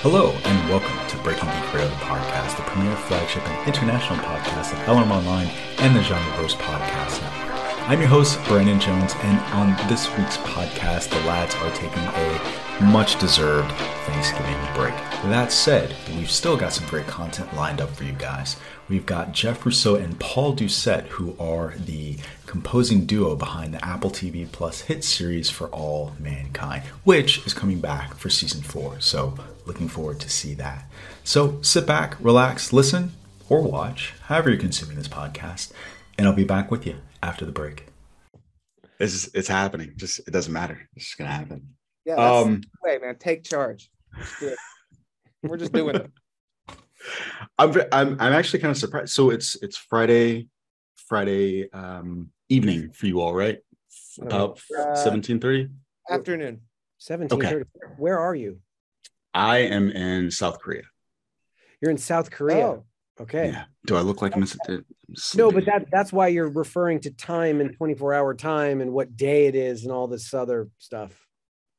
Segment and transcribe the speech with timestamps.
[0.00, 4.78] Hello, and welcome to Breaking Geek Radio Podcast, the premier flagship and international podcast of
[4.86, 7.37] LRM Online and the Genreverse Podcast Network.
[7.88, 12.82] I'm your host, Brandon Jones, and on this week's podcast, the lads are taking a
[12.92, 14.94] much deserved Thanksgiving break.
[15.30, 18.56] That said, we've still got some great content lined up for you guys.
[18.90, 24.10] We've got Jeff Russo and Paul Doucette, who are the composing duo behind the Apple
[24.10, 29.00] TV Plus hit series For All Mankind, which is coming back for season four.
[29.00, 29.32] So,
[29.64, 30.84] looking forward to see that.
[31.24, 33.12] So, sit back, relax, listen,
[33.48, 35.72] or watch, however you're consuming this podcast,
[36.18, 37.86] and I'll be back with you after the break.
[39.00, 39.92] It's it's happening.
[39.96, 40.88] Just it doesn't matter.
[40.96, 41.74] It's just gonna happen.
[42.04, 42.16] Yeah.
[42.16, 43.16] That's Um, way, man.
[43.16, 43.90] Take charge.
[45.42, 46.10] We're just doing it.
[47.58, 49.10] I'm I'm I'm actually kind of surprised.
[49.10, 50.48] So it's it's Friday,
[50.96, 53.58] Friday um evening for you all, right?
[54.20, 55.68] About Uh, seventeen thirty.
[56.10, 56.62] Afternoon.
[56.98, 57.64] Seventeen thirty.
[57.98, 58.58] Where are you?
[59.32, 60.82] I am in South Korea.
[61.80, 62.66] You're in South Korea.
[62.66, 62.84] Oh.
[63.20, 63.48] Okay.
[63.48, 63.64] Yeah.
[63.86, 64.84] Do I look like I'm, I'm
[65.36, 69.16] No, but that that's why you're referring to time and 24 hour time and what
[69.16, 71.12] day it is and all this other stuff.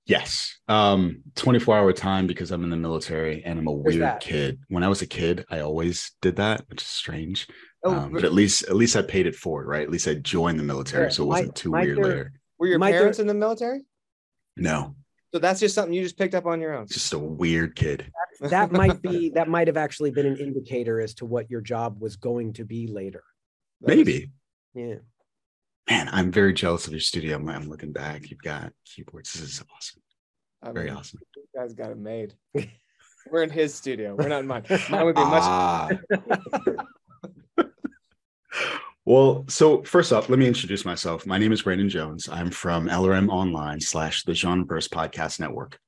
[0.06, 0.58] Yes.
[0.68, 4.22] Um, 24 hour time because I'm in the military and I'm a Where's weird that?
[4.22, 4.60] kid.
[4.70, 7.48] When I was a kid, I always did that, which is strange.
[7.84, 9.84] Oh, um, but but at least at least I paid it forward, right?
[9.84, 12.32] At least I joined the military, Yeah, so it wasn't too my weird third- later.
[12.58, 13.82] were your My parents third- in the military?
[14.58, 14.96] No,
[15.34, 16.88] So that's just something you just picked up on your own.
[16.88, 18.12] just a weird kid.
[18.42, 22.02] That might be that might have actually been an indicator as to what your job
[22.02, 23.24] was going to be later.
[23.82, 24.32] That is- Maybe.
[24.74, 24.96] Yeah.
[25.90, 27.36] Man, I'm very jealous of your studio.
[27.36, 28.30] I'm, I'm looking back.
[28.30, 29.34] You've got keyboards.
[29.34, 30.02] This is awesome.
[30.62, 31.20] I Very mean, awesome.
[31.36, 32.36] You guys got it made.
[33.32, 34.16] We're in his studio.
[34.16, 34.64] We're not in mine.
[34.90, 35.42] Mine would be much.
[35.44, 35.90] Ah.
[39.09, 41.25] Well, so first up, let me introduce myself.
[41.25, 42.30] My name is Brandon Jones.
[42.31, 45.80] I'm from LRM Online slash the Genreverse Podcast Network.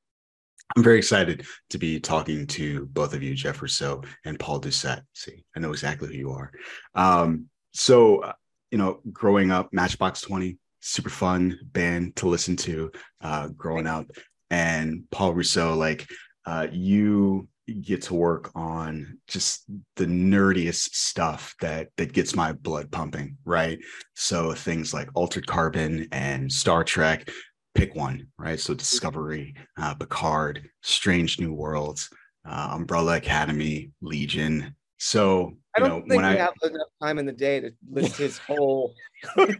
[0.75, 5.03] I'm very excited to be talking to both of you, Jeff Russo and Paul Doucette.
[5.13, 6.51] See, I know exactly who you are.
[6.95, 7.45] Um,
[7.75, 8.33] so, uh,
[8.71, 14.07] you know, growing up, Matchbox 20, super fun band to listen to uh, growing up.
[14.49, 16.09] And Paul Russo, like,
[16.47, 19.65] uh, you get to work on just
[19.95, 23.79] the nerdiest stuff that that gets my blood pumping right
[24.15, 27.29] so things like altered carbon and star trek
[27.75, 32.09] pick one right so discovery uh, picard strange new worlds
[32.45, 37.17] uh, umbrella academy legion so I don't know think when we i have enough time
[37.17, 38.93] in the day to list his whole.
[39.35, 39.57] Which-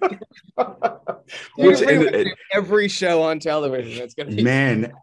[1.57, 4.43] Which, and every show on television that's going to be.
[4.43, 4.93] man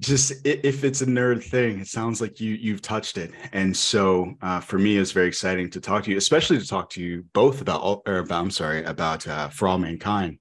[0.00, 3.30] just if it's a nerd thing it sounds like you you've touched it.
[3.52, 6.90] And so uh, for me it's very exciting to talk to you especially to talk
[6.90, 10.38] to you both about all- or about i'm sorry about uh, for all mankind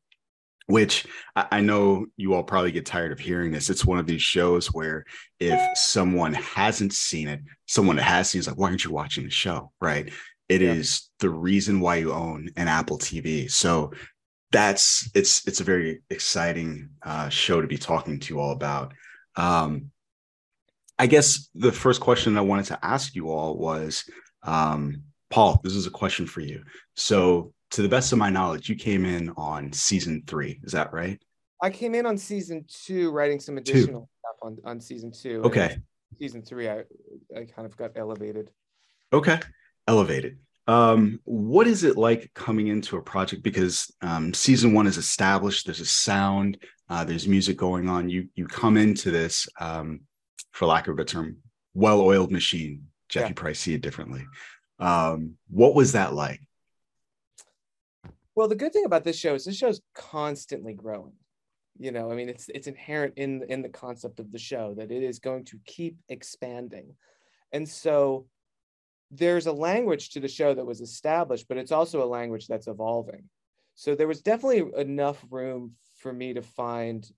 [0.67, 1.05] which
[1.35, 3.69] I, know you all probably get tired of hearing this.
[3.69, 5.03] It's one of these shows where
[5.37, 9.25] if someone hasn't seen it someone that has seen is like why aren't you watching
[9.25, 9.71] the show?
[9.81, 10.11] Right?
[10.47, 11.27] It is Yeah.
[11.27, 13.91] the reason why you own an apple tv so
[14.51, 18.93] that's it's it's a very exciting uh, show to be talking to you all about
[19.35, 19.91] um,
[20.99, 24.05] I guess the first question I wanted to ask you all was,
[24.43, 26.63] um, Paul, this is a question for you.
[26.95, 30.59] So, to the best of my knowledge, you came in on season three.
[30.63, 31.19] Is that right?
[31.61, 33.61] I came in on season two, writing some Two.
[33.61, 35.41] additional stuff on, on season two.
[35.43, 35.77] Okay.
[36.19, 36.83] Season three, I
[37.35, 38.51] I kind of got elevated.
[39.11, 39.39] Okay.
[39.87, 40.37] Elevated.
[40.67, 43.43] Um, what is it like coming into a project?
[43.43, 45.65] Because um, season one is established.
[45.65, 46.57] There's a sound.
[46.89, 48.09] Uh, there's music going on.
[48.09, 50.01] You you come into this, um,
[50.51, 51.37] for lack of a better term,
[51.73, 52.87] well-oiled machine.
[53.09, 53.33] Jackie Yeah.
[53.41, 54.25] Price see it differently.
[54.79, 56.41] Um, what was that like?
[58.35, 61.13] Well, the good thing about this show is this show's constantly growing.
[61.77, 64.91] You know, I mean, it's it's inherent in in the concept of the show that
[64.91, 66.95] it is going to keep expanding,
[67.51, 68.27] and so
[69.15, 72.67] there's a language to the show that was established, but it's also a language that's
[72.67, 73.29] evolving.
[73.75, 77.09] So there was definitely enough room for me to find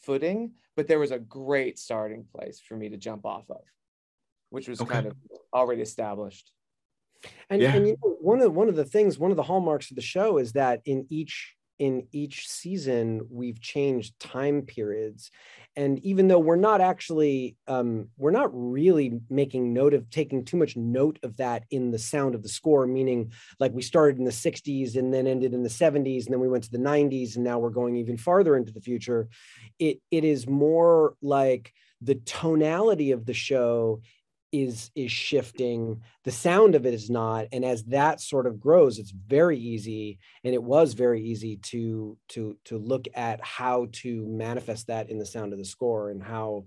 [0.00, 3.62] footing, but there was a great starting place for me to jump off of,
[4.50, 4.94] which was Okay.
[4.94, 5.16] kind of
[5.52, 6.52] already established.
[7.50, 7.74] And, Yeah.
[7.74, 10.02] and you know, one of one of the things, one of the hallmarks of the
[10.02, 15.30] show is that in each in each season we've changed time periods,
[15.76, 20.56] and even though we're not actually um, we're not really making note of taking too
[20.56, 24.24] much note of that in the sound of the score, meaning like we started in
[24.24, 27.36] the 60s and then ended in the 70s and then we went to the 90s
[27.36, 29.28] and now we're going even farther into the future.
[29.78, 34.00] It it is more like the tonality of the show
[34.52, 36.02] is is shifting.
[36.24, 40.18] The sound of it is not and as that sort of grows it's very easy
[40.44, 45.18] and it was very easy to to to look at how to manifest that in
[45.18, 46.64] the sound of the score and how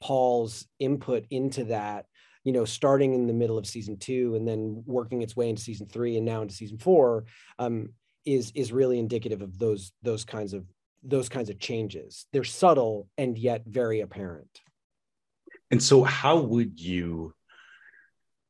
[0.00, 2.06] paul's input into that
[2.44, 5.62] you know starting in the middle of season two and then working its way into
[5.62, 7.24] season three and now into season four
[7.58, 7.90] um,
[8.24, 10.64] is is really indicative of those those kinds of
[11.02, 12.26] those kinds of changes.
[12.32, 14.60] They're subtle and yet very apparent
[15.72, 17.34] And so, how would you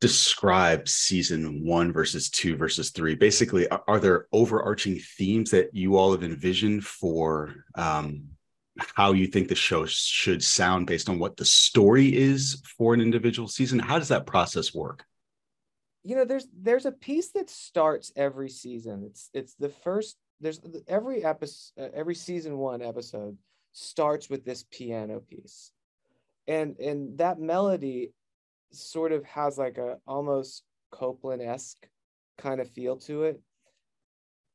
[0.00, 3.14] describe season one versus two versus three?
[3.14, 8.24] Basically, are, are there overarching themes that you all have envisioned for um,
[8.76, 13.00] how you think the show should sound based on what the story is for an
[13.00, 13.78] individual season?
[13.78, 15.04] How does that process work?
[16.04, 20.60] you know there's there's a piece that starts every season it's it's the first there's
[20.88, 23.36] every episode every season one episode
[23.72, 25.70] starts with this piano piece
[26.46, 28.12] and and that melody
[28.72, 31.86] sort of has like a almost Copland-esque
[32.38, 33.40] kind of feel to it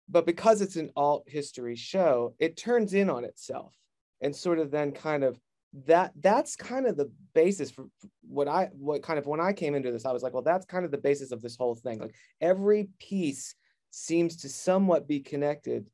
[0.10, 3.74] but because it's an alt history show it turns in on itself
[4.22, 5.39] and sort of then kind of
[5.86, 7.86] that that's kind of the basis for
[8.28, 10.66] what I what kind of when I came into this, I was like, well, that's
[10.66, 12.00] kind of the basis of this whole thing.
[12.00, 13.56] Like every piece
[13.92, 15.88] seems to somewhat be connected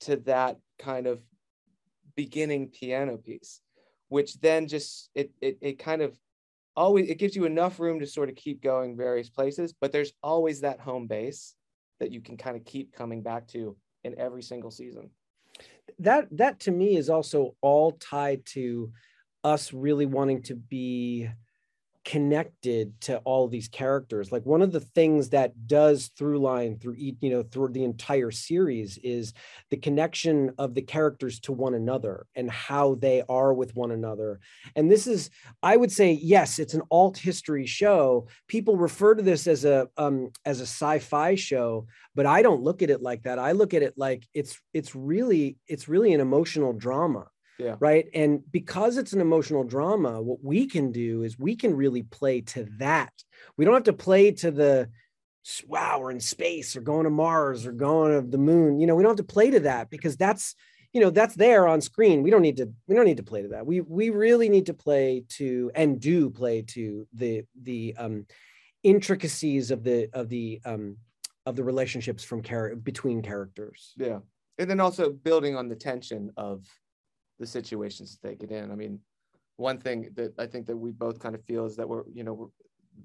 [0.00, 1.20] to that kind of
[2.16, 3.60] beginning piano piece,
[4.12, 6.14] which then just it it it kind of
[6.76, 10.12] always it gives you enough room to sort of keep going various places, but there's
[10.22, 11.54] always that home base
[11.98, 13.74] that you can kind of keep coming back to
[14.04, 15.08] in every single season.
[15.98, 18.92] that that to me is also all tied to
[19.44, 21.28] us really wanting to be
[22.04, 24.32] connected to all these characters.
[24.32, 27.84] Like one of the things that does through line through each you know through the
[27.84, 29.32] entire series is
[29.70, 34.40] the connection of the characters to one another and how they are with one another.
[34.74, 35.30] And this is
[35.62, 38.26] i would say yes it's an alt history show.
[38.48, 42.82] People refer to this as a um as a sci-fi show but i don't look
[42.82, 43.38] at it like that.
[43.38, 47.26] I look at it like it's it's really it's really an emotional drama
[47.58, 47.76] Yeah.
[47.80, 48.06] right?
[48.14, 52.40] And because it's an emotional drama what we can do is we can really play
[52.40, 53.12] to that.
[53.56, 54.88] We don't have to play to the
[55.66, 58.80] wow we're in space or going to mars or going to the moon.
[58.80, 60.54] You know we don't have to play to that because that's
[60.92, 62.22] you know that's there on screen.
[62.22, 63.66] We don't need to we don't need to play to that.
[63.66, 68.26] We we really need to play to and do play to the the um
[68.82, 70.96] intricacies of the of the um
[71.46, 73.94] of the relationships from char- between characters.
[73.96, 74.18] Yeah.
[74.58, 76.66] And then also building on the tension of
[77.42, 78.70] the situations that they get in.
[78.70, 79.00] I mean,
[79.56, 82.22] one thing that I think that we both kind of feel is that we're, you
[82.22, 82.46] know, we're,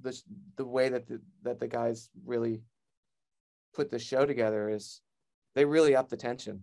[0.04, 0.22] the,
[0.57, 2.61] the way that the, that the guys really
[3.73, 5.02] put the show together is
[5.56, 6.61] they really up the tension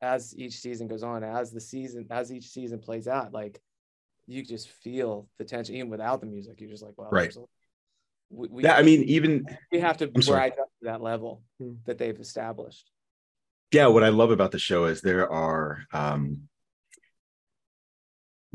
[0.00, 3.60] as each season goes on, as the season, as each season plays out, like
[4.28, 6.60] you just feel the tension even without the music.
[6.60, 7.34] You're just like, well, Right.
[8.30, 10.40] we, we, Yeah, I mean, even we have to I'm sorry.
[10.40, 11.72] rise up to that level Hmm.
[11.86, 12.90] that they've established.
[13.72, 16.48] yeah what i love about the show is there are um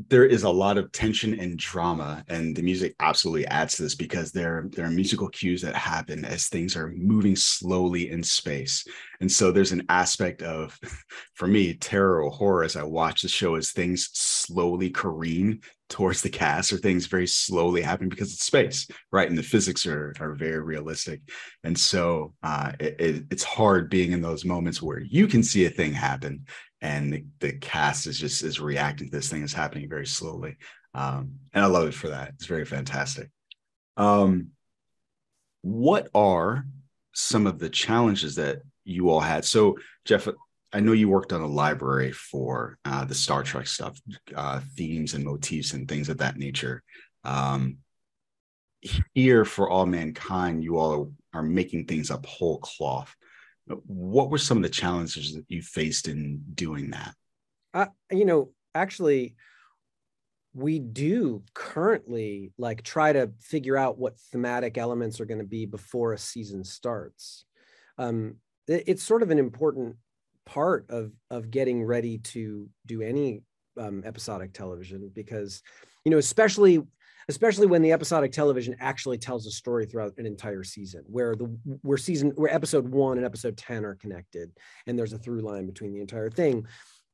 [0.10, 3.96] there is a lot of tension and drama and the music absolutely adds to this
[3.96, 8.86] because there there are musical cues that happen as things are moving slowly in space.
[9.22, 10.78] And so there's an aspect of
[11.34, 16.22] for me terror or horror as i watch the show as things slowly careen towards
[16.22, 19.30] the cast or things very slowly happen because it's space right?
[19.30, 21.22] And the physics are are very realistic.
[21.64, 25.66] And so uh, it, it, it's hard being in those moments where you can see
[25.66, 26.46] a thing happen
[26.82, 30.58] and the, the cast is just is reacting to this thing is happening very slowly.
[30.94, 32.30] Um, and I love it for that.
[32.36, 33.30] It's very fantastic.
[33.98, 34.50] Um,
[35.62, 36.66] what are
[37.14, 39.44] some of the challenges that you all had?
[39.44, 40.28] So, Jeff,
[40.72, 44.00] I know you worked on a library for uh, the Star Trek stuff,
[44.36, 46.84] uh, themes and motifs and things of that nature.
[47.24, 47.78] Um,
[49.14, 53.16] here for all mankind, you all are, are making things up whole cloth.
[53.68, 57.14] What were some of the challenges that you faced in doing that?
[57.74, 59.36] Uh, you know, actually,
[60.54, 65.66] we do currently like try to figure out what thematic elements are going to be
[65.66, 67.46] before a season starts.
[67.98, 69.98] Um, it, it's sort of an important
[70.46, 73.44] part of of getting ready to do any
[73.78, 75.62] um, episodic television because
[76.06, 76.82] you know especially
[77.30, 81.46] especially when the episodic television actually tells a story throughout an entire season where the
[81.82, 84.52] where season where episode 1 and episode 10 are connected
[84.86, 86.66] and there's a through line between the entire thing.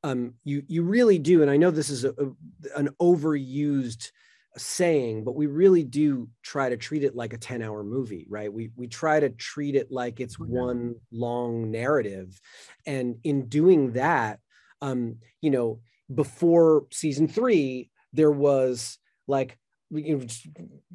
[0.02, 4.10] Um, you you really do and i know this is a, a, an overused
[4.56, 8.52] saying but we really do try to treat it like a 10 hour movie right?
[8.52, 12.38] We we try to treat it like it's oh, one long narrative
[12.86, 14.40] and in doing that
[14.82, 15.80] um you know
[16.14, 19.58] before season 3 there was like
[19.94, 20.26] you know,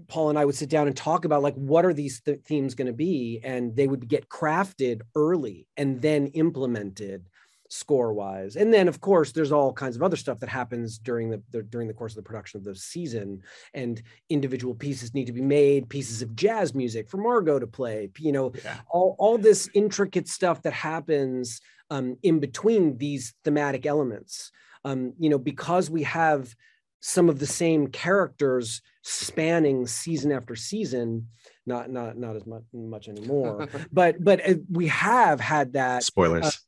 [0.08, 2.76] Paul and I would sit down and talk about like what are these th- themes
[2.76, 7.30] going to be, and they would get crafted early and then implemented
[7.72, 11.30] score wise and then of course there's all kinds of other stuff that happens during
[11.30, 13.44] the, the, during the course of the production of the season.
[13.76, 18.10] And individual pieces need to be made pieces of jazz music for margot to play
[18.18, 18.78] you know yeah.
[18.90, 24.52] all, all this intricate stuff that happens um, in between these thematic elements.
[24.86, 26.56] Um, you know because we have
[27.00, 31.28] some of the same characters spanning season after season
[31.66, 33.68] not not not as much much anymore.
[33.92, 36.60] But but uh, we have had that spoilers.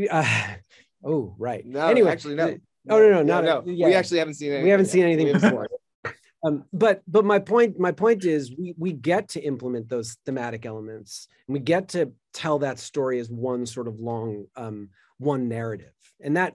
[0.00, 0.46] uh, uh,
[1.04, 1.64] oh right.
[1.64, 2.56] No anyway actually no.
[2.90, 3.72] oh no no not no, no.
[3.72, 3.86] Yeah.
[3.86, 5.68] we actually haven't seen anything we haven't seen anything before.
[6.44, 10.64] Um, but but my point my point is we we get to implement those thematic
[10.66, 11.28] elements.
[11.48, 15.92] And we get to tell that story as one sort of long um, one narrative.
[16.20, 16.54] And that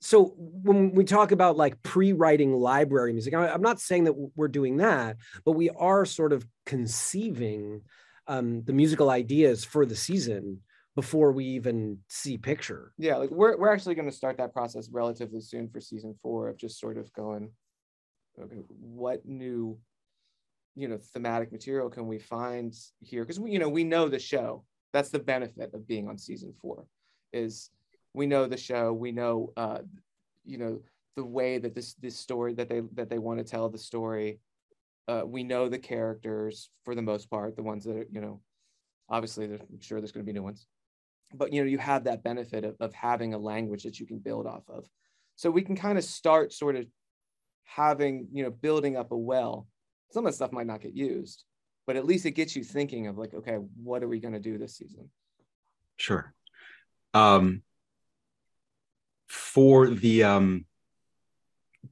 [0.00, 4.78] so when we talk about like pre-writing library music i'm not saying that we're doing
[4.78, 7.80] that but we are sort of conceiving
[8.26, 10.60] um, the musical ideas for the season
[10.94, 12.92] before we even see picture.
[12.98, 16.48] Yeah like we're, we're actually going to start that process relatively soon for season four
[16.48, 17.50] of just sort of going
[18.40, 19.78] okay what new
[20.76, 23.22] you know thematic material can we find here?
[23.22, 24.64] Because we you know we know the show.
[24.92, 26.86] That's the benefit of being on season four
[27.32, 27.70] is
[28.14, 29.78] we know the show we know uh
[30.44, 30.80] you know
[31.16, 34.38] the way that this this story that they that they want to tell the story.
[35.08, 38.40] Uh we know the characters for the most part the ones that are you know
[39.08, 40.66] obviously i'm sure there's going to be new ones.
[41.34, 44.18] But you know you have that benefit of, of having a language that you can
[44.18, 44.88] build off of.
[45.36, 46.86] So we can kind of start sort of
[47.64, 49.66] having you know building up a well.
[50.12, 51.44] Some of the stuff might not get used
[51.86, 54.38] but at least it gets you thinking of like okay what are we going to
[54.38, 55.10] do this season?
[55.96, 56.32] Sure.
[57.14, 57.62] Um
[59.54, 60.64] for the um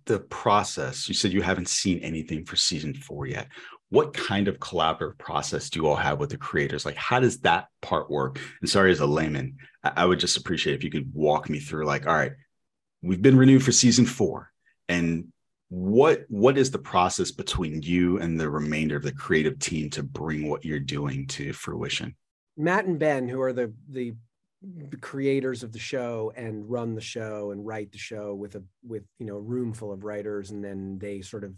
[0.05, 3.49] the process you said you haven't seen anything for season four yet.
[3.91, 6.85] What kind of collaborative process do you all have with the creators?
[6.85, 8.39] Like how does that part work?
[8.61, 11.87] And sorry as a layman i would just appreciate if you could walk me through
[11.87, 12.33] like all right
[13.03, 14.51] we've been renewed for season four
[14.89, 15.29] and
[15.71, 20.03] what what is the process between you and the remainder of the creative team to
[20.03, 22.17] bring what you're doing to fruition?
[22.57, 24.15] Matt and ben who are the the
[24.63, 28.63] the creators of the show and run the show and write the show with a
[28.87, 31.57] with you know a room full of writers and then they sort of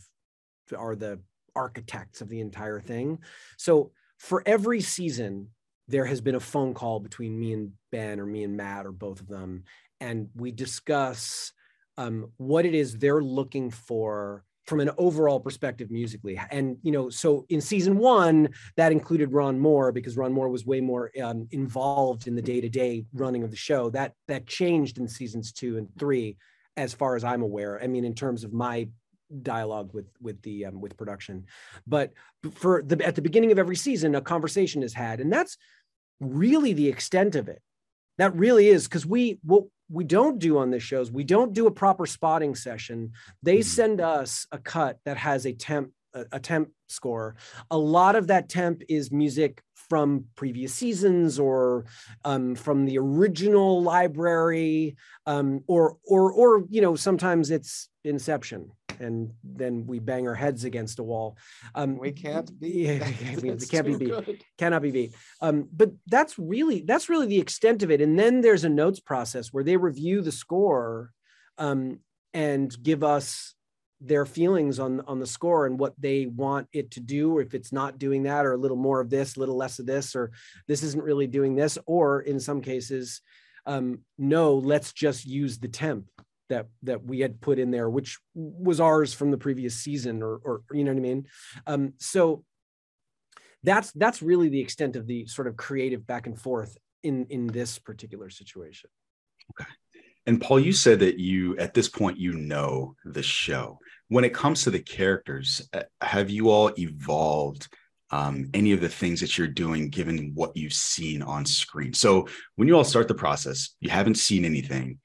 [0.77, 1.19] are the
[1.57, 3.19] architects of the entire thing.
[3.57, 5.49] So for every season
[5.89, 8.93] there has been a phone call between me and ben or me and matt or
[8.93, 9.65] both of them
[10.01, 11.53] and we discuss
[11.97, 16.41] um, what it is they're looking for from an overall perspective musically.
[16.51, 20.67] And you know, so in season one, that included Ron Moore because Ron Moore was
[20.67, 23.91] way more um, involved in the day-to-day running of the show.
[23.91, 26.37] That that changed in seasons two and three,
[26.77, 27.83] as far as I'm aware.
[27.83, 28.89] I mean, in terms of my
[29.43, 31.47] dialogue with with the um, with production,
[31.87, 32.13] but
[32.53, 35.57] for the at the beginning of every season, a conversation is had, and that's
[36.21, 37.63] really the extent of it.
[38.21, 41.67] That really is because we what we don't do on this shows we don't do
[41.67, 43.13] a proper spotting session
[43.43, 43.63] they mm-hmm.
[43.63, 45.91] send us a cut that has a temp
[46.33, 47.37] a temp score
[47.71, 51.85] a lot of that temp is music from previous seasons or
[52.25, 54.97] um, from the original library
[55.27, 60.65] um, or or or you know sometimes it's inception and then we bang our heads
[60.65, 61.37] against a wall.
[61.75, 63.01] Um, we can't be.
[63.43, 64.11] We can't be beat.
[64.11, 64.45] Good.
[64.59, 65.15] Cannot be beat.
[65.41, 68.01] Um, but that's really that's really the extent of it.
[68.01, 71.11] And then there's a notes process where they review the score
[71.59, 72.01] um,
[72.35, 73.55] and give us
[74.03, 77.53] their feelings on on the score and what they want it to do or if
[77.53, 80.17] it's not doing that or a little more of this a little less of this
[80.17, 80.31] or
[80.67, 83.21] this isn't really doing this or in some cases
[83.67, 86.07] um, no let's just use the temp
[86.51, 90.41] that that we had put in there, which was ours from the previous season, or
[90.45, 91.27] or you know what I mean.
[91.67, 92.45] Um, so
[93.63, 97.47] that's that's really the extent of the sort of creative back and forth in in
[97.47, 98.91] this particular situation.
[99.53, 99.71] Okay.
[100.27, 103.79] And Paul, you said that you at this point you know the show.
[104.09, 107.69] When it comes to the characters, uh, have you all evolved
[108.11, 111.95] um, any of the things that you're doing given what you've seen on screen?
[111.95, 114.99] So when you all start the process, you haven't seen anything.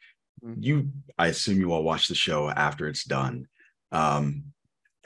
[0.44, 0.56] Mhm.
[0.60, 3.48] You, I assume you all watch the show after it's done.
[3.92, 4.46] Um,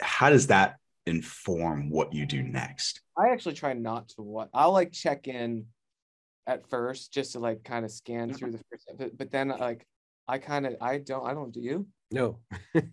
[0.00, 3.00] how does that inform what you do next?
[3.16, 4.48] I actually try not to watch.
[4.54, 5.66] I'll like check in
[6.46, 9.86] at first just to like kind of scan through the first, but, but then like
[10.26, 11.86] I kind of I don't I don't do you.
[12.10, 12.38] No.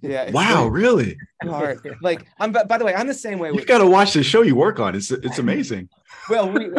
[0.01, 0.23] Yeah.
[0.23, 1.17] it's Wow, really?
[1.43, 1.97] really hard.
[2.01, 2.51] Like I'm.
[2.51, 4.55] But by the way, I'm the same way You've got to watch the show you
[4.55, 4.95] work on.
[4.95, 5.89] It's it's amazing.
[6.29, 6.69] Well, we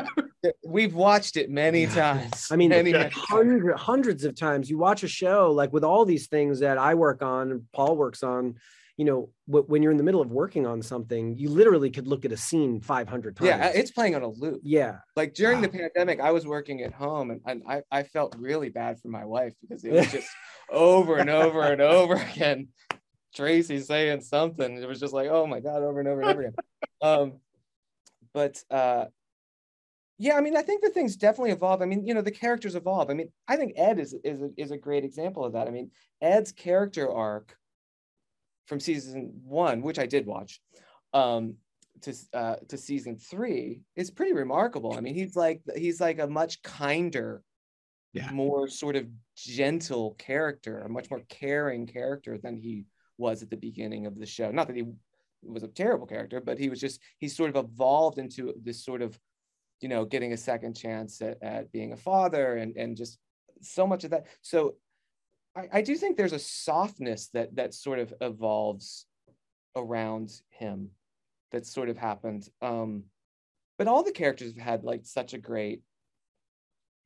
[0.64, 2.49] we've watched it many times.
[2.50, 6.04] I mean, many, many hundred, hundreds of times you watch a show like with all
[6.04, 8.57] these things that I work on, Paul works on.
[8.97, 12.25] You know, when you're in the middle of working on something, you literally could look
[12.25, 13.47] at a scene 500 times.
[13.47, 14.61] Yeah, it's playing on a loop.
[14.64, 14.97] yeah.
[15.14, 18.71] Like during the pandemic, I was working at home, and, and I I felt really
[18.71, 20.28] bad for my wife because it was just
[20.68, 22.68] over and over and over again.
[23.37, 24.83] Tracy saying something.
[24.83, 26.54] It was just like, oh my God, over and over and over again.
[27.00, 27.33] Um,
[28.35, 29.04] but uh,
[30.19, 31.81] yeah, I mean, I think the things definitely evolve.
[31.81, 33.11] I mean, you know, the characters evolve.
[33.11, 35.69] I mean, I think Ed is is a, is a great example of that.
[35.69, 37.57] I mean, Ed's character arc
[38.67, 40.61] from season one, which I did watch,
[41.15, 41.55] um,
[42.03, 44.95] to uh, to season three is pretty remarkable.
[44.97, 47.43] I mean, he's like he's like a much kinder,
[48.13, 48.31] Yeah.
[48.31, 49.07] more sort of
[49.37, 52.85] gentle character, a much more caring character than he
[53.17, 54.51] was at the beginning of the show.
[54.51, 54.85] Not that he
[55.43, 59.03] was a terrible character, but he was just he sort of evolved into this sort
[59.03, 59.19] of,
[59.81, 63.19] you know, getting a second chance at, at being a father and and just
[63.61, 64.27] so much of that.
[64.43, 64.75] So
[65.57, 69.07] I, I do think there's a softness that that sort of evolves
[69.77, 70.91] around him
[71.53, 72.49] that sort of happened.
[72.61, 73.05] Um,
[73.79, 75.83] but all the characters have had like such a great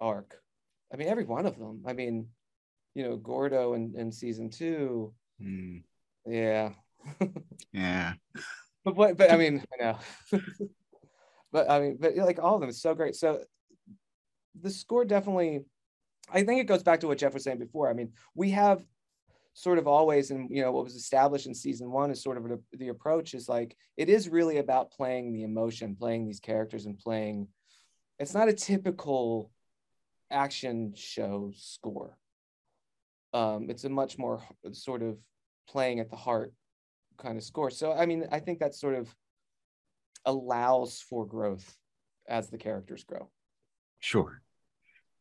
[0.01, 0.39] arc.
[0.93, 1.83] I mean, every one of them.
[1.87, 2.29] I mean,
[2.95, 5.13] you know, Gordo in, in season two.
[5.41, 5.79] Hmm,
[6.27, 6.71] Yeah.
[7.73, 8.15] yeah.
[8.85, 9.99] but what but I mean, I know.
[11.53, 13.15] but I mean, but like all of them is so great.
[13.15, 13.45] So
[14.61, 15.65] the score definitely
[16.31, 17.91] I think it goes back to what Jeff was saying before.
[17.91, 18.83] I mean, we have
[19.55, 22.45] sort of always and you know what was established in season one is sort of
[22.45, 26.87] the, the approach is like it is really about playing the emotion playing these characters
[26.87, 27.47] and playing
[28.19, 29.51] it's not a typical
[30.31, 32.17] action show score
[33.35, 35.19] um it's a much more sort of
[35.69, 36.55] playing at the heart
[37.19, 39.15] kind of score so i mean i think that's sort of
[40.25, 41.77] allows for growth
[42.29, 43.29] as the characters grow
[44.01, 44.43] Sure.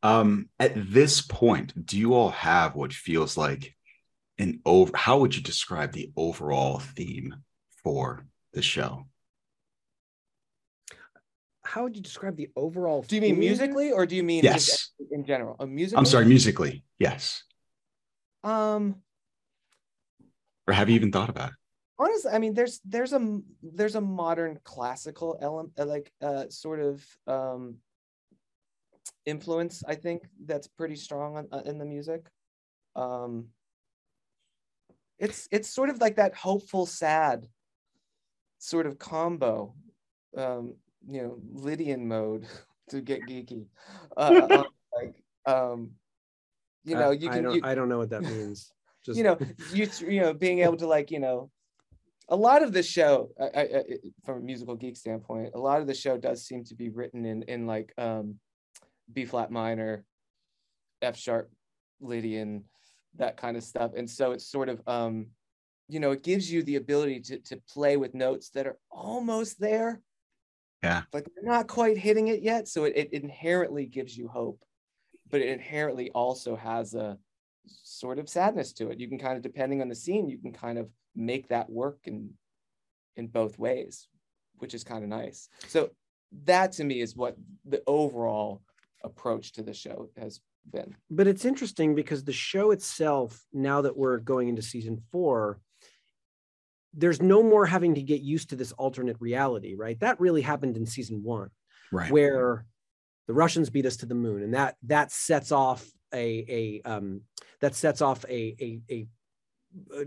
[0.03, 3.75] Um, at this point, do you all have what feels like
[4.39, 4.91] an over?
[4.95, 7.35] How would you describe the overall theme
[7.83, 9.05] for the show?
[11.63, 13.03] How would you describe the overall?
[13.03, 13.39] do you mean theme?
[13.39, 14.89] musically or do you mean Yes.
[15.11, 16.83] in general a music I'm sorry, musically.
[16.97, 17.43] Yes.
[18.43, 18.95] um
[20.67, 21.55] Or have you even thought about it?
[22.01, 26.79] Honestly i mean there's there's a there's a modern classical element uh, like uh sort
[26.79, 27.75] of um
[29.25, 32.25] influence i think that's pretty strong on, uh, in the music
[32.95, 33.47] um
[35.19, 37.47] it's it's sort of like that hopeful sad
[38.57, 39.73] sort of combo
[40.35, 40.73] um
[41.07, 42.47] you know lydian mode
[42.89, 43.67] to get geeky
[44.17, 44.63] uh, uh,
[44.95, 45.91] like um
[46.83, 48.71] you know you I can don't, you, I don't know what that means.
[49.05, 49.37] Just, you know
[49.73, 51.49] you you know being able to like you know
[52.31, 53.83] a lot of the show I, I,
[54.25, 57.25] from a musical geek standpoint a lot of the show does seem to be written
[57.25, 58.35] in in like um
[59.13, 60.03] b flat minor
[61.01, 61.51] f sharp
[61.99, 62.63] lydian
[63.17, 63.91] that kind of stuff.
[63.95, 65.27] And so it's sort of um
[65.87, 69.59] you know it gives you the ability to to play with notes that are almost
[69.59, 70.01] there.
[70.83, 71.03] Yeah.
[71.11, 72.67] but they're not quite hitting it yet.
[72.67, 74.59] So it, it inherently gives you hope
[75.29, 77.17] but it inherently also has a
[77.67, 78.99] sort of sadness to it.
[78.99, 81.99] You can kind of, depending on the scene, you can kind of make that work
[82.05, 82.31] in
[83.17, 84.07] in both ways,
[84.57, 85.49] which is kind of nice.
[85.67, 85.91] So
[86.45, 88.61] that to me is what the overall
[89.03, 90.39] approach to the show has
[90.71, 90.95] been.
[91.09, 95.59] but it's interesting because the show itself, now that we're going into season four,
[96.93, 99.99] there's no more having to get used to this alternate reality, right?
[100.01, 101.49] That really happened in season one.
[101.93, 102.09] Right.
[102.09, 102.65] where
[103.27, 107.21] the Russians beat us to the moon, and that that sets off a a um,
[107.59, 109.07] that sets off a a, a
[109.95, 110.03] uh,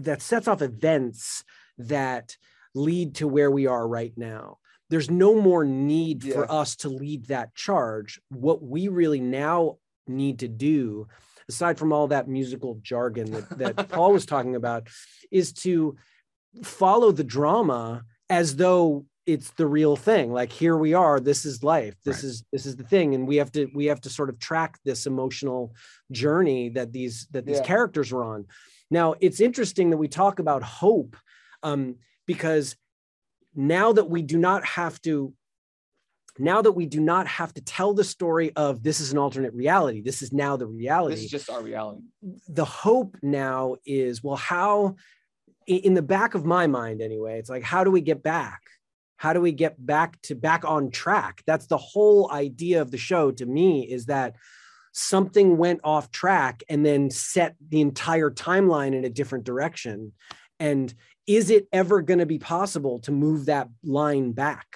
[0.00, 1.44] that sets off events
[1.78, 2.36] that
[2.74, 4.58] lead to where we are right now.
[4.90, 6.34] There's no more need Yeah.
[6.34, 8.20] for us to lead that charge.
[8.30, 11.08] What we really now need to do,
[11.48, 14.88] aside from all that musical jargon that, that Paul was talking about,
[15.30, 15.96] is to
[16.62, 21.62] follow the drama as though it's the real thing like here we are this is
[21.62, 22.24] life this Right.
[22.30, 24.78] is this is the thing and we have to we have to sort of track
[24.86, 25.74] this emotional
[26.10, 27.64] journey that these that these Yeah.
[27.72, 28.46] characters are on
[28.90, 31.14] now it's interesting that we talk about hope
[31.62, 32.74] um, because
[33.54, 35.34] now that we do not have to
[36.38, 39.52] now that we do not have to tell the story of this is an alternate
[39.52, 42.00] reality this is now the reality This is just our reality.
[42.48, 44.96] the hope now is well how
[45.66, 48.62] in the back of my mind anyway it's like how do we get back
[49.18, 51.42] how do we get back to back on track?
[51.46, 54.36] That's the whole idea of the show to me is that
[54.92, 60.12] something went off track and then set the entire timeline in a different direction.
[60.60, 60.94] And
[61.26, 64.66] is it ever going to be possible to move that line back?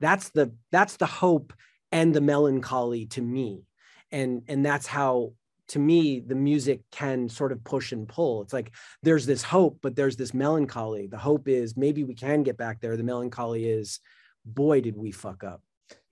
[0.00, 1.52] That's the that's the hope
[1.92, 3.66] and the melancholy to me.
[4.10, 5.34] And and that's how
[5.72, 8.70] to me the music can sort of push and pull it's like
[9.02, 12.80] there's this hope but there's this melancholy the hope is maybe we can get back
[12.80, 13.98] there the melancholy is
[14.44, 15.62] boy did we fuck up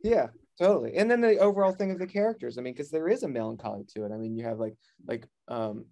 [0.03, 0.97] Yeah, totally.
[0.97, 2.57] And then the overall thing of the characters.
[2.57, 4.13] I mean, because there is a melancholy to it.
[4.13, 5.87] I mean, you have like like um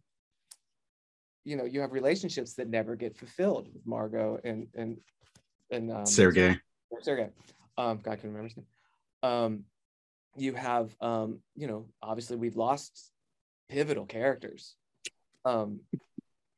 [1.44, 4.98] you know, you have relationships that never get fulfilled with Margot and and
[5.70, 6.58] and um Sergey.
[7.02, 7.28] Sergey.
[7.76, 8.66] Um God, I can remember his name.
[9.22, 9.64] Um
[10.36, 13.10] you have um, you know, obviously we've lost
[13.68, 14.76] pivotal characters.
[15.44, 15.80] Um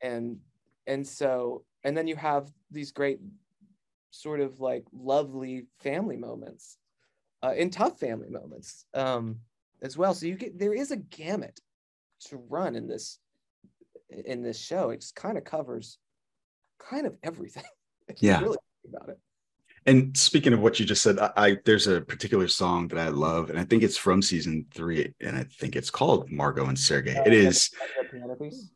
[0.02, 0.38] and
[0.86, 3.20] and so and then you have these great
[4.10, 6.78] sort of like lovely family moments
[7.42, 9.40] uh, and tough family moments um,
[9.82, 10.14] as well.
[10.14, 11.60] So you get there is a gamut
[12.26, 13.18] to run in this
[14.10, 14.90] in this show.
[14.90, 15.98] It just kind of covers
[16.78, 17.64] kind of everything.
[18.18, 18.40] Yeah.
[18.40, 19.20] really about it.
[19.86, 23.08] And speaking of what you just said, I, I there's a particular song that I
[23.08, 26.78] love, and I think it's from season three, and I think it's called Margot and
[26.78, 27.16] Sergey.
[27.24, 27.70] It is
[28.10, 28.70] piano piece,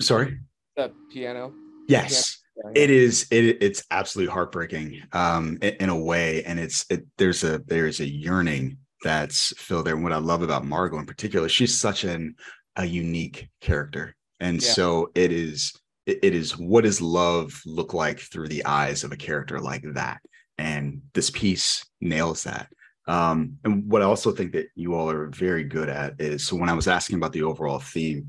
[0.00, 0.38] sorry.
[0.76, 1.52] the piano.
[1.88, 2.38] Yes.
[2.56, 2.82] Yeah, yeah.
[2.84, 3.26] It is.
[3.30, 8.00] It it's absolutely heartbreaking, um, in, in a way, and it's it, there's a there's
[8.00, 9.94] a yearning that's filled there.
[9.94, 12.36] And what I love about Margot in particular, she's such an
[12.76, 14.70] a unique character, and Yeah.
[14.72, 15.72] so it is.
[16.06, 20.20] It, is what does love look like through the eyes of a character like that,
[20.56, 22.68] and this piece nails that.
[23.08, 26.56] Um, and what I also think that you all are very good at is so
[26.56, 28.28] when I was asking about the overall theme,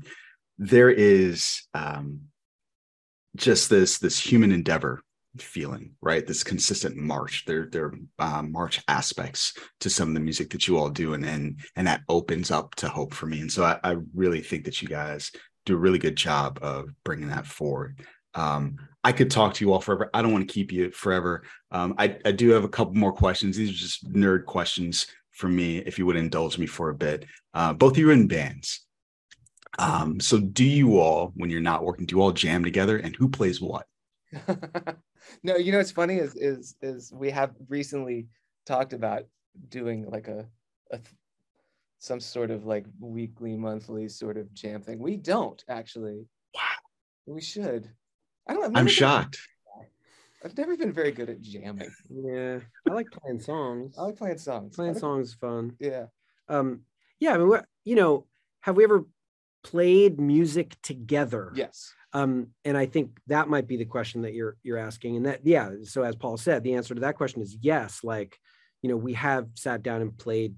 [0.58, 2.20] there is um,
[3.36, 5.02] just this this human endeavor
[5.36, 6.26] feeling, right?
[6.26, 7.44] This consistent march.
[7.46, 11.24] There there um, march aspects to some of the music that you all do, and
[11.24, 13.40] and and that opens up to hope for me.
[13.40, 15.30] And so I, I really think that you guys
[15.68, 18.00] do a really good job of bringing that forward.
[18.34, 20.10] Um, I could talk to you all forever.
[20.12, 21.42] I don't want to keep you forever.
[21.70, 23.56] Um, I, I do have a couple more questions.
[23.56, 27.24] These are just nerd questions for me, if you would indulge me for a bit.
[27.54, 28.84] Uh, both of you are in bands.
[29.78, 33.14] Um, so do you all, when you're not working, do you all jam together and
[33.14, 33.86] who plays what?
[35.42, 38.26] no, you know what's funny is is is we have recently
[38.66, 39.24] talked about
[39.68, 40.46] doing like a,
[40.90, 40.98] a
[42.08, 44.98] some sort of like weekly, monthly sort of jam thing.
[44.98, 46.26] We don't actually.
[46.54, 46.62] Wow.
[47.26, 47.88] We should.
[48.48, 48.62] I don't.
[48.64, 49.38] I've I'm never been- shocked.
[50.44, 51.90] I've never been very good at jamming.
[52.08, 54.76] yeah i like playing songs I like playing songs.
[54.76, 56.06] playing I songs is fun Yeah.
[56.48, 56.82] um
[57.18, 58.24] yeah i mean what you know
[58.60, 59.04] have we ever
[59.64, 61.92] played music together Yes.
[62.12, 65.40] um and i think that might be the question that you're you're asking and that
[65.44, 68.38] yeah so as paul said the answer to that question is yes like
[68.80, 70.54] you know we have sat down and played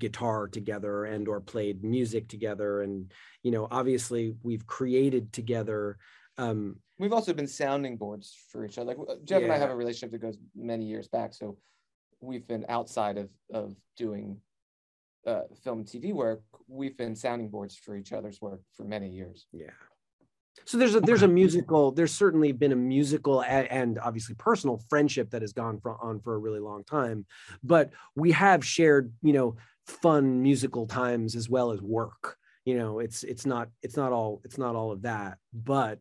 [0.00, 3.12] guitar together and or played music together and
[3.44, 5.96] you know obviously we've created together
[6.38, 8.88] um We've also been sounding boards for each other.
[8.88, 11.56] Like uh, Jeff and I have a relationship that goes many years back, so
[12.20, 14.36] we've been outside of of doing
[15.26, 16.42] uh, film and TV work.
[16.68, 19.46] We've been sounding boards for each other's work for many years.
[19.52, 19.70] yeah
[20.64, 24.78] so there's a there's a musical there's certainly been a musical a- and obviously personal
[24.88, 27.24] friendship that has gone for, on for a really long time
[27.62, 29.56] but we have shared you know
[29.90, 34.40] fun musical times as well as work you know it's it's not it's not all
[34.44, 36.00] it's not all of that but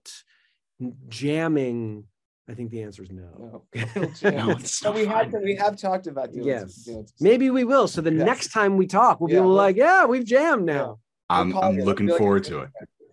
[1.07, 2.03] jamming
[2.49, 3.63] i think the answer is no No,
[4.23, 7.49] No, it's No, we not have we have talked about doing yes doing some- maybe
[7.49, 8.25] we will so the Yes.
[8.25, 10.99] next time we talk we'll be Yeah, able to we'll- like yeah we've jammed now
[11.31, 11.83] I'm, I'm you.
[11.85, 12.61] looking like- forward to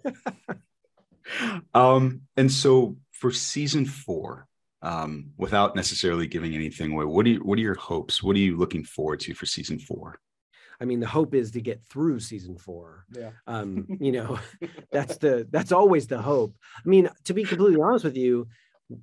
[0.05, 0.15] it.
[1.75, 4.47] um, and so for season four,
[4.81, 8.23] um, without necessarily giving anything away, what do you what are your hopes?
[8.23, 10.19] What are you looking forward to for season four?
[10.81, 13.05] I mean the hope is to get through season four.
[13.11, 13.31] Yeah.
[13.47, 14.39] um you know
[14.93, 16.55] that's the that's always the hope.
[16.85, 18.49] I mean to be completely honest with you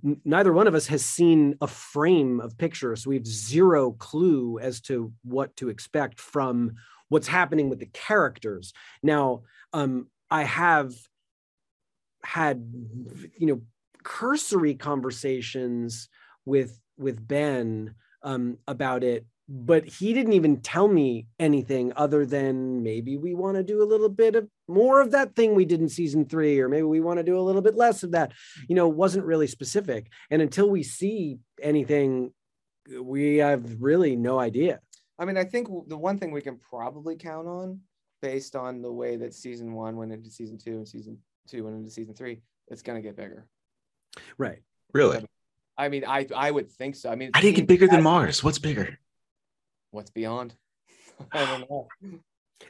[0.05, 3.91] n- neither one of us has seen a frame of picture so we have zero
[3.91, 6.73] clue as to what to expect from
[7.09, 8.73] what's happening with the characters.
[9.01, 10.93] Now um i have
[12.23, 12.63] had
[13.38, 13.62] you know
[14.03, 16.09] cursory conversations
[16.45, 22.82] with with Ben um, about it, but he didn't even tell me anything other than
[22.82, 25.82] maybe we want to do a little bit of more of that thing we did
[25.82, 28.32] in season three, or maybe we want to do a little bit less of that.
[28.69, 30.08] You know, wasn't really specific.
[30.32, 32.32] And until we see anything,
[33.01, 34.79] we have really no idea.
[35.19, 37.82] I mean, I think the one thing we can probably count on,
[38.21, 41.75] based on the way that season one went into season two and season two went
[41.75, 43.45] into season three, it's going to get bigger.
[44.38, 44.60] Right.
[44.93, 45.25] Really?
[45.77, 47.10] I mean, I I would think so.
[47.12, 48.43] I mean, How do you get bigger than Mars?
[48.43, 48.99] What's bigger?
[49.93, 50.56] What's beyond?
[51.32, 51.88] I don't know.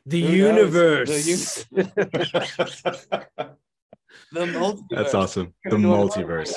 [0.07, 1.65] The Who universe.
[1.71, 1.85] The
[4.31, 4.81] The multiverse.
[4.89, 5.53] That's awesome.
[5.63, 6.53] The Gonna do a multiverse.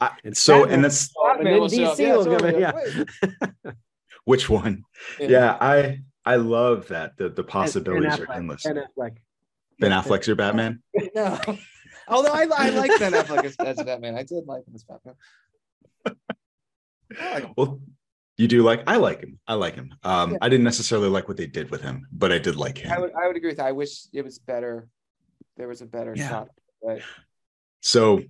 [0.00, 1.96] I, And so, and that's and then Batman will show up.
[1.96, 2.52] DC Yeah, will totally.
[2.52, 2.98] come in, Like,
[3.64, 3.72] yeah.
[4.24, 4.82] which one?
[5.20, 7.16] Yeah, I I love that.
[7.16, 8.62] The the possibilities are Affleck, endless.
[8.64, 9.16] Ben Affleck.
[9.78, 10.82] Ben Affleck's your Batman.
[11.14, 11.38] No.
[12.08, 14.16] Although I, I like Ben Affleck as, as Batman.
[14.16, 15.14] I did like him as Batman.
[17.18, 17.56] Like.
[17.56, 17.80] Well,
[18.36, 19.38] you do like I like him.
[19.46, 19.94] I like him.
[20.02, 20.38] Um, Yeah.
[20.42, 22.92] I didn't necessarily like what they did with him, but I did like him.
[22.92, 23.66] I would I would agree with that.
[23.66, 24.88] I wish it was better.
[25.56, 26.28] There was a better Yeah.
[26.28, 26.48] shot.
[26.82, 27.00] But
[27.80, 28.22] So,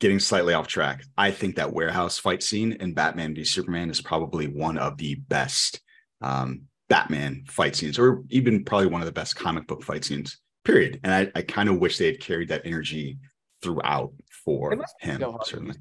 [0.00, 4.00] getting slightly off track, I think that warehouse fight scene in Batman v Superman is
[4.00, 5.80] probably one of the best
[6.20, 10.38] um, Batman fight scenes, or even probably one of the best comic book fight scenes.
[10.64, 11.00] Period.
[11.04, 13.18] And I, I kind of wish they had carried that energy
[13.62, 14.12] throughout
[14.44, 15.20] for it must be him.
[15.20, 15.76] so hard to do Certainly,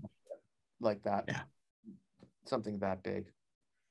[0.82, 1.26] like that.
[1.28, 1.42] Yeah.
[2.46, 3.26] Something that big.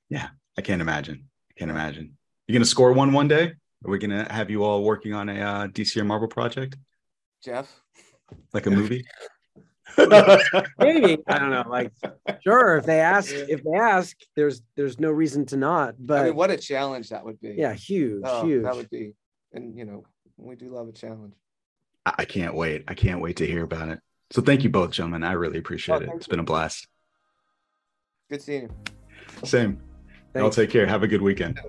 [0.09, 1.29] Yeah, I can't imagine.
[1.51, 2.17] I can't imagine.
[2.47, 3.53] You're gonna score one one day?
[3.85, 6.77] Are we gonna have you all working on a uh, DC or Marvel project,
[7.43, 7.81] Jeff.
[8.53, 9.05] like a movie?
[9.99, 11.65] Maybe I don't know.
[11.69, 11.93] Like,
[12.43, 15.95] sure, if they ask, if they ask, there's there's no reason to not.
[15.99, 17.55] But I mean, what a challenge that would be.
[17.59, 18.65] yeah, huge, Oh, huge.
[18.65, 19.15] That would be.
[19.53, 20.05] And you know,
[20.37, 21.35] we do love a challenge.
[22.07, 22.85] I I can't wait.
[22.89, 24.01] I can't wait to hear about it.
[24.31, 25.25] So thank you both, gentlemen.
[25.25, 26.07] I really appreciate Oh, it.
[26.07, 26.87] thank It's been a blast.
[28.33, 28.71] Good seeing you.
[29.45, 29.79] Same.
[30.35, 30.57] Y'all Thanks.
[30.57, 30.87] take care.
[30.87, 31.61] Have a good weekend.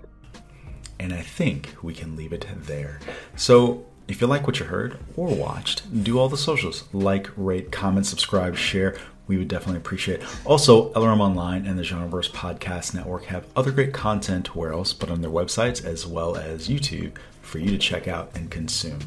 [0.98, 3.02] And I think we can leave it there.
[3.36, 7.74] So if you like what you heard or watched, do all the socials like, rate,
[7.74, 8.96] comment, subscribe, share.
[9.28, 10.28] We would definitely appreciate it.
[10.46, 15.12] Also, LRM Online and the Genreverse Podcast Network have other great content where else but
[15.12, 19.00] on their websites as well as YouTube for you to check out and consume.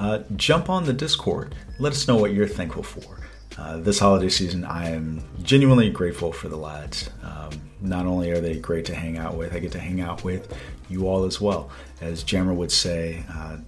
[0.00, 1.54] Uh, jump on the Discord.
[1.78, 3.23] Let us know what you're thankful for.
[3.56, 7.08] Uh, this holiday season, I am genuinely grateful for the lads.
[7.22, 10.24] Um, not only are they great to hang out with, I get to hang out
[10.24, 10.52] with
[10.88, 11.70] you all as well.
[12.00, 13.58] As Jammer would say, uh,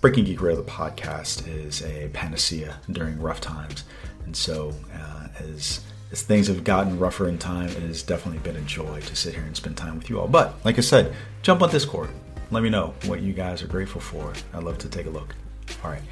[0.00, 3.84] Breaking Geek Radio, the podcast, is a panacea during rough times.
[4.24, 5.80] And so, uh, as
[6.12, 9.34] as things have gotten rougher in time, it has definitely been a joy to sit
[9.34, 10.28] here and spend time with you all.
[10.28, 12.10] But like I said, jump on Discord.
[12.50, 14.32] Let me know what you guys are grateful for.
[14.54, 15.34] I'd love to take a look.
[15.82, 16.02] All right,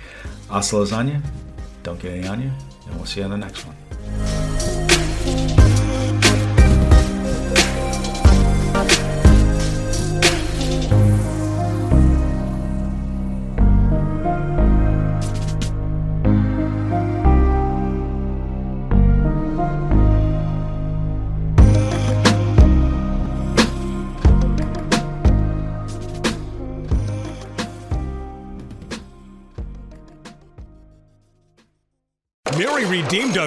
[0.49, 1.23] hasta lasagna.
[1.85, 2.51] Don't get any on you,
[2.87, 4.44] and we'll see you on the next one.